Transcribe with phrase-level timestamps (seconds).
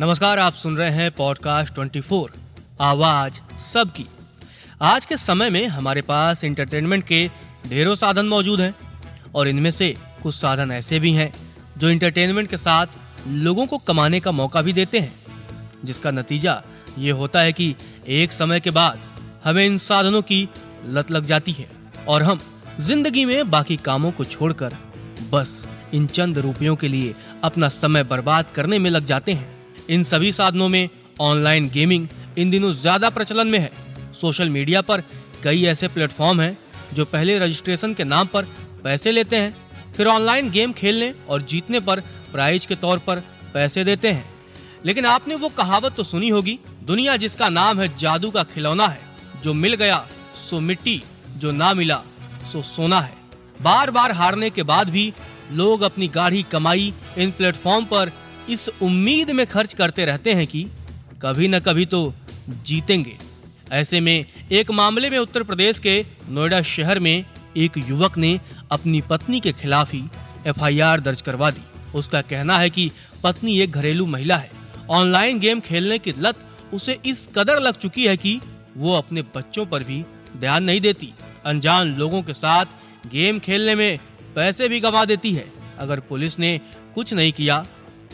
[0.00, 2.30] नमस्कार, आप सुन रहे हैं पॉडकास्ट 24
[2.80, 4.06] आवाज़ सबकी।
[4.82, 7.30] आज के समय में हमारे पास एंटरटेनमेंट के
[7.68, 8.74] ढेरों साधन मौजूद हैं
[9.34, 11.32] और इनमें से कुछ साधन ऐसे भी हैं
[11.78, 12.86] जो इंटरटेनमेंट के साथ
[13.28, 15.14] लोगों को कमाने का मौका भी देते हैं।
[15.84, 16.62] जिसका नतीजा
[16.98, 17.74] ये होता है कि
[18.08, 18.98] एक समय के बाद
[19.44, 20.48] हमें इन साधनों की
[20.86, 21.70] लत लग जाती है
[22.08, 22.40] और हम
[22.80, 24.74] ज़िंदगी में बाकी कामों को छोड़कर
[25.30, 27.14] बस इन चंद रुपयों के लिए
[27.44, 30.88] अपना समय बर्बाद करने में लग जाते हैं। इन सभी साधनों में
[31.20, 32.06] ऑनलाइन गेमिंग
[32.38, 33.70] इन दिनों ज़्यादा प्रचलन में है।
[34.20, 35.02] सोशल मीडिया पर
[35.44, 36.56] कई ऐसे प्लेटफॉर्म हैं
[36.94, 38.46] जो पहले रजिस्ट्रेशन के नाम पर
[38.84, 39.54] पैसे लेते हैं,
[39.96, 42.00] फिर ऑनलाइन गेम खेलने और जीतने पर
[42.32, 43.22] प्राइज के तौर पर
[43.54, 44.24] पैसे देते हैं।
[44.84, 49.00] लेकिन आपने वो कहावत तो सुनी होगी, दुनिया जिसका नाम है जादू का खिलौना है,
[49.42, 50.04] जो मिल गया,
[50.40, 51.02] सो मिट्टी,
[51.36, 52.00] जो ना मिला,
[52.52, 53.18] सो सोना है।
[53.62, 55.12] बार बार हारने के बाद भी
[55.52, 58.12] लोग अपनी गाढ़ी कमाई इन प्लेटफॉर्म पर
[58.50, 60.66] इस उम्मीद में खर्च करते रहते हैं कि
[61.22, 62.12] कभी न कभी तो
[62.66, 63.16] जीतेंगे।
[63.72, 67.24] ऐसे में एक मामले में उत्तर प्रदेश के नोएडा शहर में
[67.56, 68.38] एक युवक ने
[68.72, 70.02] अपनी पत्नी के खिलाफ ही
[70.46, 71.62] एफआईआर दर्ज करवा दी।
[71.94, 72.90] उसका कहना है कि
[73.24, 74.50] पत्नी एक घरेलू महिला है।
[74.90, 78.40] ऑनलाइन गेम खेलने की लत उसे इस कदर लग चुकी है कि
[78.76, 80.02] वो अपने बच्चों पर भी
[80.36, 81.12] ध्यान नहीं देती।
[81.46, 82.66] अनजान लोगों के साथ
[83.12, 83.98] गेम खेलने में
[84.34, 86.58] पैसे भी गवा देती है। अगर पुलिस ने
[86.94, 87.64] कुछ नहीं किया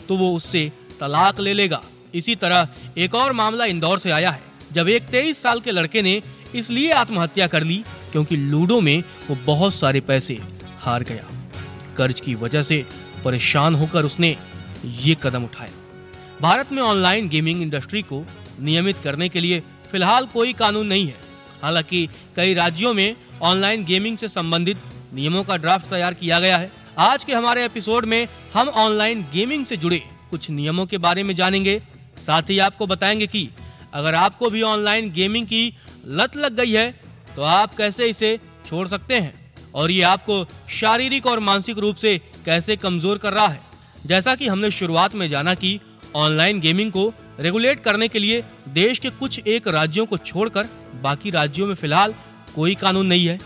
[0.09, 1.81] तो वो उससे तलाक ले लेगा।
[2.15, 4.41] इसी तरह एक और मामला इंदौर से आया है,
[4.71, 6.21] जब एक तेईस साल के लड़के ने
[6.55, 10.39] इसलिए आत्महत्या कर ली क्योंकि लूडो में वो बहुत सारे पैसे
[10.79, 11.25] हार गया।
[11.97, 12.85] कर्ज की वजह से
[13.25, 14.35] परेशान होकर उसने
[14.85, 15.71] ये कदम उठाया
[16.41, 18.23] भारत में ऑनलाइन गेमिंग इंडस्ट्री को
[18.59, 19.59] नियमित करने के लिए
[19.91, 21.15] फ़िलहाल कोई कानून नहीं है।
[21.61, 24.77] हालाँकि कई राज्यों में ऑनलाइन गेमिंग से संबंधित
[25.13, 29.65] नियमों का ड्राफ्ट तैयार किया गया है। आज के हमारे एपिसोड में हम ऑनलाइन गेमिंग
[29.65, 31.81] से जुड़े कुछ नियमों के बारे में जानेंगे।
[32.17, 33.49] साथ ही आपको बताएँगे कि
[33.93, 36.89] अगर आपको भी ऑनलाइन गेमिंग की लत लग गई है
[37.35, 39.53] तो आप कैसे इसे छोड़ सकते हैं?
[39.75, 43.61] और ये आपको शारीरिक और मानसिक रूप से कैसे कमज़ोर कर रहा है?
[44.05, 45.79] जैसा कि हमने शुरुआत में जाना कि
[46.15, 50.69] ऑनलाइन गेमिंग को रेगुलेट करने के लिए देश के कुछ एक राज्यों को छोड़कर
[51.01, 52.15] बाकी राज्यों में फ़िलहाल
[52.55, 53.39] कोई कानून नहीं है।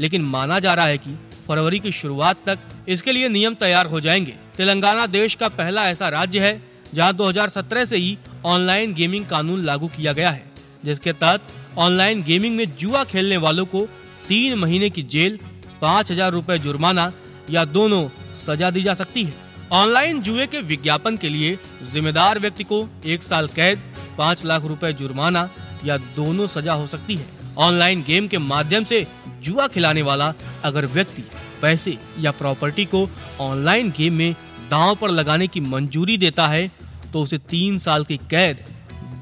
[0.00, 1.18] लेकिन माना जा रहा है कि
[1.48, 6.08] फरवरी की शुरुआत तक इसके लिए नियम तैयार हो जाएँगे। तेलंगाना देश का पहला ऐसा
[6.08, 6.62] राज्य है,
[6.94, 10.44] जहाँ 2017 से ही ऑनलाइन गेमिंग कानून लागू किया गया है,
[10.84, 11.42] जिसके तहत
[11.78, 13.86] ऑनलाइन गेमिंग में जुआ खेलने वालों को
[14.28, 15.38] तीन महीने की जेल,
[15.80, 17.12] पाँच हज़ार रूपए जुर्माना
[17.50, 19.34] या दोनों सजा दी जा सकती है।
[19.72, 21.58] ऑनलाइन जुए के विज्ञापन के लिए
[21.92, 23.80] जिम्मेदार व्यक्ति को एक साल कैद,
[24.18, 25.48] पाँच लाख रुपए जुर्माना
[25.84, 29.06] या दोनों सजा हो सकती है। ऑनलाइन गेम के माध्यम से
[29.42, 30.32] जुआ खिलाने वाला
[30.64, 31.22] अगर व्यक्ति
[31.62, 33.08] पैसे या प्रॉपर्टी को
[33.40, 34.32] ऑनलाइन गेम में
[34.70, 36.70] दांव पर लगाने की मंजूरी देता है
[37.12, 38.64] तो उसे तीन साल की कैद,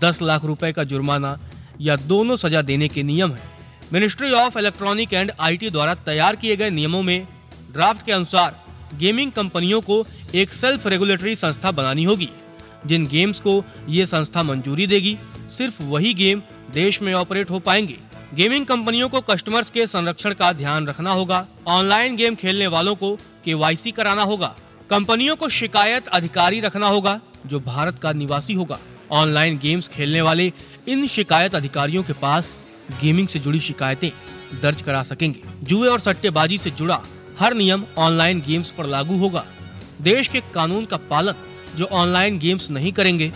[0.01, 1.39] दस लाख रुपए का जुर्माना
[1.81, 3.51] या दोनों सजा देने के नियम है।
[3.93, 7.27] Ministry of electronic and IT द्वारा तैयार किए गए नियमों में
[7.73, 8.55] ड्राफ्ट के अनुसार
[8.99, 10.05] गेमिंग कंपनियों को
[10.35, 12.29] एक सेल्फ रेगुलेटरी संस्था बनानी होगी,
[12.87, 15.17] जिन गेम्स को ये संस्था मंजूरी देगी।
[15.49, 16.43] सिर्फ़ वही गेम
[16.73, 17.99] देश में ऑपरेट हो पाएँगे।
[18.35, 23.19] गेमिंग कंपनियों को कस्टमर्स के संरक्षण का ध्यान रखना होगा। ऑनलाइन गेम खेलने वालों को
[23.45, 24.57] के कराना होगा।
[24.91, 28.79] कंपनियों को शिकायत अधिकारी रखना होगा, जो भारत का निवासी होगा।
[29.11, 30.53] ऑनलाइन गेम्स खेलने वाले
[30.89, 32.59] इन शिकायत अधिकारियों के पास
[33.03, 34.11] गेमिंग से जुड़ी शिकायतें
[34.63, 37.03] दर्ज करा सकेंगे। जुए और सट्टेबाजी से जुड़ा
[37.39, 39.45] हर नियम ऑनलाइन गेम्स पर लागू होगा।
[40.01, 41.35] देश के कानून का पालन
[41.77, 43.33] जो ऑनलाइन गेम्स नहीं करेंगे,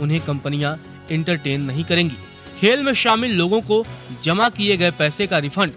[0.00, 0.78] उन्हें कंपनियाँ
[1.10, 2.16] इंटरटेन नहीं करेंगी।
[2.60, 3.84] खेल में शामिल लोगों को
[4.24, 5.70] जमा किए गए पैसे का रिफंड,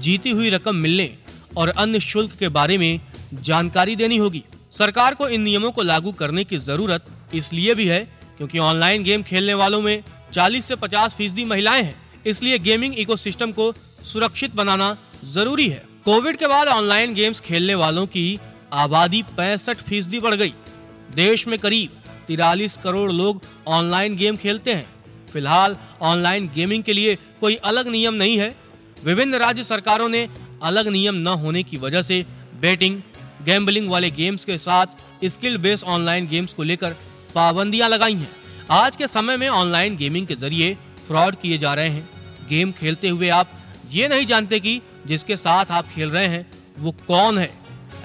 [0.00, 1.08] जीती हुई रकम मिलने
[1.56, 3.00] और अन्य शुल्क के बारे में
[3.34, 8.00] जानकारी देनी होगी। सरकार को इन नियमों को लागू करने की ज़रूरत इसलिए भी है
[8.38, 11.94] क्योंकि ऑनलाइन गेम खेलने वालों में 40 से 50 फ़ीसदी महिलाएँ हैं,
[12.26, 13.70] इसलिए गेमिंग इकोसिस्टम को
[14.04, 18.38] सुरक्षित बनाना ज़रूरी है। कोविड के बाद ऑनलाइन गेम्स खेलने वालों की
[18.72, 20.54] आबादी पैंसठ फ़ीसदी बढ़ गई।
[21.14, 24.86] देश में करीब तिरालीस करोड़ लोग ऑनलाइन गेम खेलते हैं।
[25.32, 28.54] फ़िलहाल ऑनलाइन गेमिंग के लिए कोई अलग नियम नहीं है।
[29.04, 30.28] विभिन्न राज्य सरकारों ने
[30.62, 32.24] अलग नियम न होने की वजह से
[32.60, 33.00] बेटिंग
[33.44, 34.86] गैम्बलिंग वाले गेम्स के साथ
[35.24, 36.96] स्किल बेस्ड ऑनलाइन गेम्स को लेकर
[37.34, 38.28] पाबंदियाँ लगाई हैं।
[38.70, 40.74] आज के समय में ऑनलाइन गेमिंग के ज़रिए
[41.06, 42.08] फ्रॉड किए जा रहे हैं।
[42.48, 43.50] गेम खेलते हुए आप
[43.90, 46.46] ये नहीं जानते कि जिसके साथ आप खेल रहे हैं,
[46.78, 47.50] वो कौन है।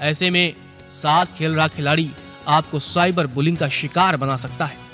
[0.00, 0.54] ऐसे में
[0.90, 2.10] साथ खेल रहा खिलाड़ी
[2.48, 4.87] आपको साइबर बुलिंग का शिकार बना सकता है।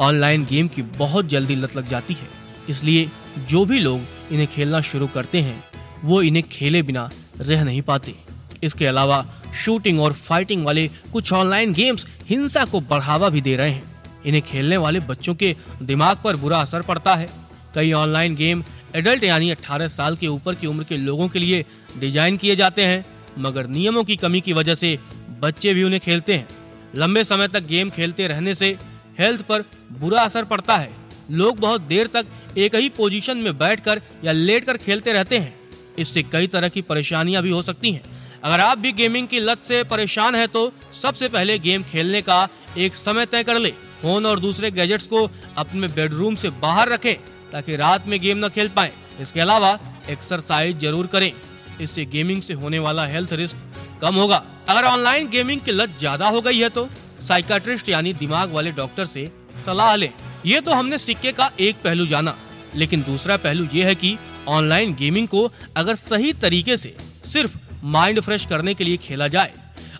[0.00, 2.28] ऑनलाइन गेम की बहुत जल्दी लत लग जाती है।
[2.68, 3.08] इसलिए
[3.48, 4.00] जो भी लोग
[4.32, 5.62] इन्हें खेलना शुरू करते हैं,
[6.04, 7.10] वो इन्हें खेले बिना
[7.40, 8.14] रह नहीं पाते।
[8.62, 9.24] इसके अलावा
[9.54, 13.82] शूटिंग और फाइटिंग वाले कुछ ऑनलाइन गेम्स हिंसा को बढ़ावा भी दे रहे हैं।
[14.26, 17.28] इन्हें खेलने वाले बच्चों के दिमाग पर बुरा असर पड़ता है।
[17.74, 18.64] कई ऑनलाइन गेम
[18.96, 21.64] एडल्ट यानी 18 साल के ऊपर की उम्र के लोगों के लिए
[21.98, 23.04] डिज़ाइन किए जाते हैं,
[23.38, 24.98] मगर नियमों की कमी की वजह से
[25.40, 26.48] बच्चे भी उन्हें खेलते हैं।
[26.96, 28.76] लंबे समय तक गेम खेलते रहने से
[29.18, 30.90] हेल्थ पर बुरा असर पड़ता है।
[31.32, 32.26] लोग बहुत देर तक
[32.58, 35.54] एक ही पोजीशन में बैठकर या लेटकर खेलते रहते हैं।
[35.98, 38.02] इससे कई तरह की परेशानियाँ भी हो सकती हैं।
[38.44, 42.46] अगर आप भी गेमिंग की लत से परेशान हैं तो सबसे पहले गेम खेलने का
[42.78, 43.70] एक समय तय कर ले।
[44.02, 47.14] फ़ोन और दूसरे गैजेट्स को अपने बेडरूम से बाहर रखें,
[47.52, 49.78] ताकि रात में गेम न खेल पाए। इसके अलावा
[50.10, 51.32] एक्सरसाइज ज़रूर करें।
[51.80, 53.56] इससे गेमिंग से होने वाला हेल्थ रिस्क
[54.02, 56.88] कम होगा। अगर ऑनलाइन गेमिंग की लत ज़्यादा हो गई है तो
[57.20, 59.30] साइकाट्रिस्ट यानी दिमाग वाले डॉक्टर से
[59.64, 60.12] सलाह लें।
[60.46, 62.34] ये तो हमने सिक्के का एक पहलू जाना,
[62.76, 64.16] लेकिन दूसरा पहलू ये है कि
[64.48, 66.96] ऑनलाइन गेमिंग को अगर सही तरीके से
[67.26, 69.52] सिर्फ़ माइंड फ्रेश करने के लिए खेला जाए,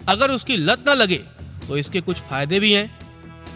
[0.08, 1.20] अगर उसकी लत न लगे
[1.68, 2.98] तो इसके कुछ फ़ायदे भी हैं।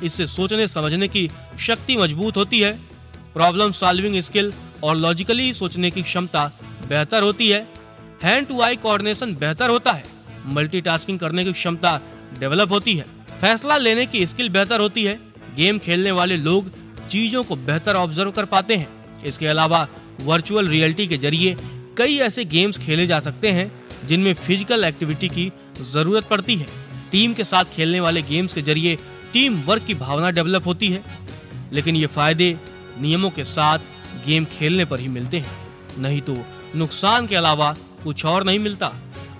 [0.02, 1.28] इससे सोचने, समझने की
[1.60, 2.72] शक्ति मज़बूत होती है।
[3.34, 4.52] प्रॉब्लम सॉल्विंग स्किल
[4.84, 6.44] और लॉजिकली सोचने की क्षमता
[6.88, 7.66] बेहतर होती है।
[8.22, 10.04] हैंड टू आई कोऑर्डिनेशन बेहतर होता है।
[10.46, 12.00] मल्टीटास्किंग करने की क्षमता
[12.38, 13.06] डेवलप होती है।
[13.44, 15.14] फैसला लेने की स्किल बेहतर होती है।
[15.56, 16.68] गेम खेलने वाले लोग
[17.10, 19.86] चीज़ों को बेहतर ऑब्ज़र्व कर पाते हैं। इसके अलावा
[20.20, 21.56] वर्चुअल रियलिटी के ज़रिए
[21.98, 23.70] कई ऐसे गेम्स खेले जा सकते हैं,
[24.06, 25.50] जिनमें फ़िज़िकल एक्टिविटी की
[25.80, 26.66] ज़रूरत पड़ती है।
[27.12, 28.96] टीम के साथ खेलने वाले गेम्स के ज़रिए
[29.32, 31.02] टीम वर्क की भावना डेवलप होती है।
[31.72, 32.50] लेकिन ये फ़ायदे
[33.00, 33.78] नियमों के साथ
[34.26, 35.56] गेम खेलने पर ही मिलते हैं।
[35.98, 36.38] नहीं तो
[36.76, 37.72] नुकसान के अलावा
[38.04, 38.92] कुछ और नहीं मिलता।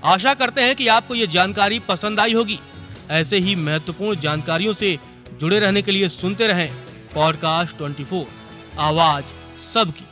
[0.05, 2.59] आशा करते हैं कि आपको ये जानकारी पसंद आई होगी।
[3.11, 4.99] ऐसे ही महत्वपूर्ण जानकारियों से
[5.41, 6.71] जुड़े रहने के लिए सुनते रहें
[7.15, 8.25] पॉडकास्ट 24
[8.79, 9.25] आवाज़
[9.61, 10.05] सबकी।